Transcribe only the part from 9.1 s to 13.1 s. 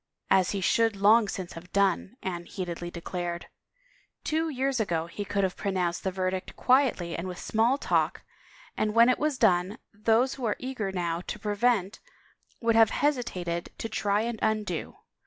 was done, those who are eager now to prevent would have